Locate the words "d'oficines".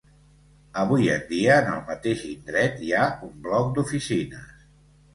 3.79-4.69